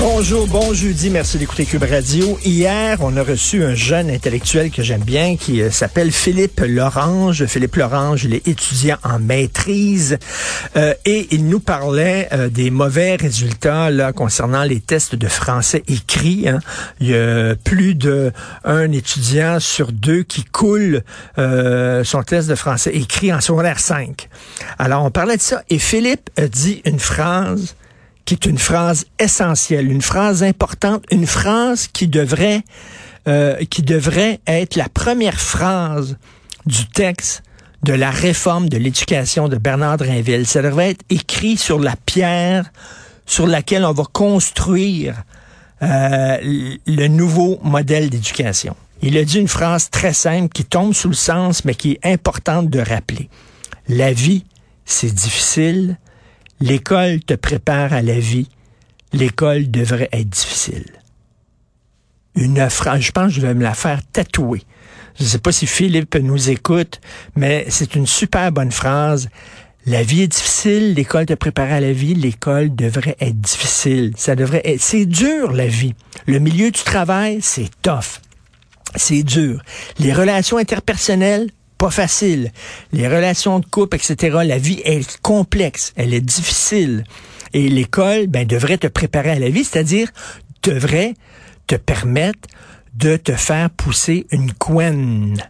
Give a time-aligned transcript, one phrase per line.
[0.00, 2.38] Bonjour, bon jeudi, merci d'écouter Cube Radio.
[2.44, 7.46] Hier, on a reçu un jeune intellectuel que j'aime bien qui euh, s'appelle Philippe Lorange.
[7.46, 10.18] Philippe Lorange, il est étudiant en maîtrise
[10.76, 16.48] euh, et il nous parlait euh, des mauvais résultats concernant les tests de français écrit.
[16.48, 16.58] Hein.
[16.98, 18.32] Il y a plus de
[18.64, 21.02] un étudiant sur deux qui coule
[21.36, 24.28] son test de français écrit en secondaire 5.
[24.78, 27.74] Alors, on parlait de ça et Philippe dit une phrase
[28.30, 32.62] qui est une phrase essentielle, une phrase importante, une phrase qui devrait,
[33.26, 36.16] euh, qui devrait être la première phrase
[36.64, 37.42] du texte
[37.82, 40.46] de la réforme de l'éducation de Bernard Drinville.
[40.46, 42.70] Ça devrait être écrit sur la pierre
[43.26, 45.24] sur laquelle on va construire
[45.82, 46.36] euh,
[46.86, 48.76] le nouveau modèle d'éducation.
[49.02, 52.12] Il a dit une phrase très simple qui tombe sous le sens, mais qui est
[52.12, 53.28] importante de rappeler.
[53.88, 54.44] La vie,
[54.84, 55.98] c'est difficile,
[56.60, 58.48] L'école te prépare à la vie.
[59.12, 60.84] L'école devrait être difficile.
[62.34, 64.62] Une phrase, je pense que je vais me la faire tatouer.
[65.18, 67.00] Je ne sais pas si Philippe nous écoute,
[67.34, 69.28] mais c'est une super bonne phrase.
[69.86, 74.12] La vie est difficile, l'école te prépare à la vie, l'école devrait être difficile.
[74.16, 75.94] Ça devrait être, c'est dur la vie.
[76.26, 78.20] Le milieu du travail, c'est tough.
[78.96, 79.62] C'est dur.
[79.98, 82.52] Les relations interpersonnelles, pas facile.
[82.92, 87.04] Les relations de couple, etc., la vie est complexe, elle est difficile.
[87.54, 90.10] Et l'école, ben, devrait te préparer à la vie, c'est-à-dire
[90.62, 91.14] devrait
[91.66, 92.46] te permettre
[92.92, 95.42] de te faire pousser une couenne.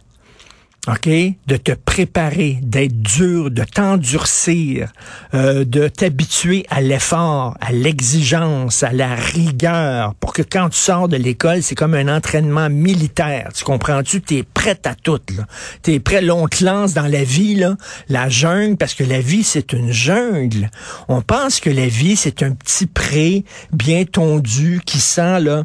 [0.87, 1.09] OK?
[1.45, 4.91] De te préparer, d'être dur, de t'endurcir,
[5.35, 11.07] euh, de t'habituer à l'effort, à l'exigence, à la rigueur, pour que quand tu sors
[11.07, 13.49] de l'école, c'est comme un entraînement militaire.
[13.53, 14.21] Tu comprends-tu?
[14.21, 15.19] Tu es prête à tout.
[15.83, 16.21] Tu es prêt.
[16.21, 17.75] Là, on te lance dans la vie, là,
[18.09, 20.71] la jungle, parce que la vie, c'est une jungle.
[21.07, 25.63] On pense que la vie, c'est un petit pré bien tondu qui sent là,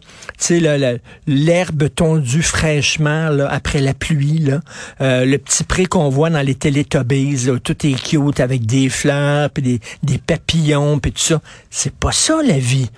[1.27, 4.41] l'herbe tondue fraîchement là, après la pluie.
[4.41, 4.61] Là.
[5.01, 9.51] Euh, le petit pré qu'on voit dans les Teletubbies, tout est cute avec des fleurs,
[9.51, 11.41] puis des, papillons, puis tout ça.
[11.71, 12.89] C'est pas ça la vie.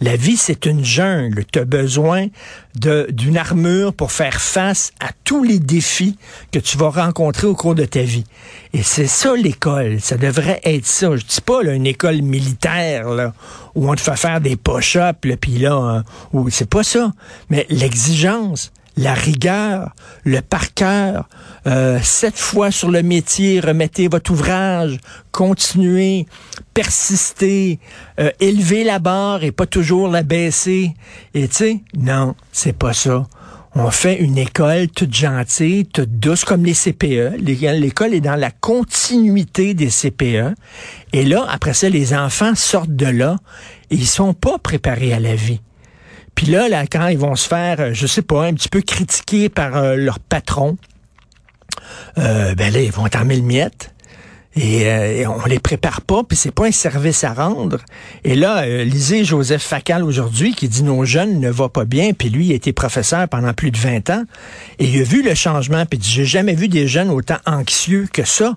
[0.00, 1.44] La vie, c'est une jungle.
[1.52, 2.28] Tu as besoin
[2.76, 6.16] d'une armure pour faire face à tous les défis
[6.52, 8.24] que tu vas rencontrer au cours de ta vie.
[8.72, 10.00] Et c'est ça l'école.
[10.00, 11.16] Ça devrait être ça.
[11.16, 13.34] Je dis pas une école militaire là,
[13.74, 17.10] où on te fait faire des push-ups, puis là, euh, c'est pas ça.
[17.50, 19.94] Mais l'exigence, la rigueur,
[20.24, 21.28] le par cœur,
[21.66, 24.98] euh, sept fois sur le métier, remettez votre ouvrage,
[25.30, 26.26] continuez,
[26.74, 27.78] persistez,
[28.18, 30.94] euh, élevez la barre et pas toujours la baisser.
[31.32, 33.26] Et tu sais, non, c'est pas ça.
[33.74, 37.38] On fait une école toute gentille, toute douce, comme les CPE.
[37.40, 40.56] L'école est dans la continuité des CPE.
[41.12, 43.36] Et là, après ça, les enfants sortent de là
[43.90, 45.60] et ils sont pas préparés à la vie.
[46.38, 48.80] Puis là, là, quand ils vont se faire, euh, je sais pas, un petit peu
[48.80, 50.76] critiquer par euh, leur patron,
[52.16, 53.92] euh, ben là, ils vont en le miette.
[54.54, 57.78] Et, on les prépare pas, puis c'est pas un service à rendre.
[58.22, 62.28] Et là, lisez Joseph Facal aujourd'hui qui dit nos jeunes ne vont pas bien, puis
[62.28, 64.24] lui il a été professeur pendant plus de 20 ans
[64.80, 68.08] et il a vu le changement, puis dit j'ai jamais vu des jeunes autant anxieux
[68.12, 68.56] que ça.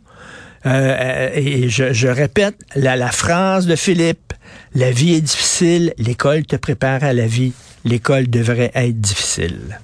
[0.65, 4.33] et je, répète la, la phrase de Philippe
[4.73, 7.53] la vie est difficile, l'école te prépare à la vie
[7.85, 9.79] l'école devrait être difficile.